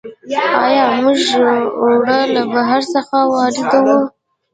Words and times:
آیا 0.65 0.85
موږ 1.01 1.19
اوړه 1.79 2.19
له 2.33 2.41
بهر 2.53 2.81
څخه 2.93 3.17
واردوو؟ 3.31 3.97